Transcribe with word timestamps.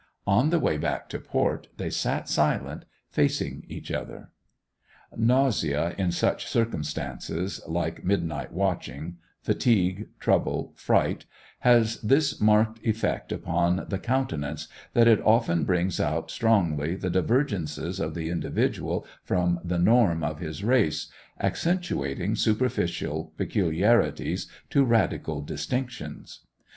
On 0.25 0.49
the 0.49 0.57
way 0.59 0.79
back 0.79 1.09
to 1.09 1.19
port 1.19 1.67
they 1.77 1.91
sat 1.91 2.27
silent, 2.27 2.85
facing 3.11 3.63
each 3.67 3.91
other. 3.91 4.31
Nausea 5.15 5.93
in 5.95 6.11
such 6.11 6.47
circumstances, 6.47 7.61
like 7.67 8.03
midnight 8.03 8.51
watching, 8.51 9.17
fatigue, 9.43 10.07
trouble, 10.19 10.73
fright, 10.75 11.25
has 11.59 12.01
this 12.01 12.41
marked 12.41 12.83
effect 12.83 13.31
upon 13.31 13.85
the 13.89 13.99
countenance, 13.99 14.67
that 14.93 15.07
it 15.07 15.21
often 15.23 15.65
brings 15.65 15.99
out 15.99 16.31
strongly 16.31 16.95
the 16.95 17.11
divergences 17.11 17.99
of 17.99 18.15
the 18.15 18.31
individual 18.31 19.05
from 19.23 19.59
the 19.63 19.77
norm 19.77 20.23
of 20.23 20.39
his 20.39 20.63
race, 20.63 21.11
accentuating 21.39 22.33
superficial 22.35 23.33
peculiarities 23.37 24.47
to 24.71 24.83
radical 24.83 25.43
distinctions. 25.43 26.39